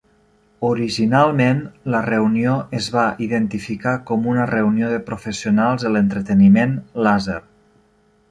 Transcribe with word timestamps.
Originalment, 0.67 1.59
la 1.95 1.99
reunió 2.05 2.55
es 2.77 2.87
va 2.95 3.03
identificar 3.27 3.93
com 4.09 4.25
una 4.33 4.49
reunió 4.53 4.89
de 4.95 4.99
Professionals 5.11 5.85
de 5.87 5.91
l'entreteniment 5.97 6.73
làser. 7.09 7.39